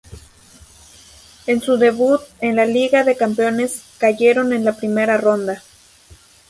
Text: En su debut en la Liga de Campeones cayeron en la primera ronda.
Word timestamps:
En 1.45 1.61
su 1.61 1.77
debut 1.77 2.21
en 2.39 2.55
la 2.55 2.65
Liga 2.65 3.03
de 3.03 3.15
Campeones 3.15 3.83
cayeron 3.99 4.51
en 4.51 4.65
la 4.65 4.75
primera 4.75 5.17
ronda. 5.17 5.61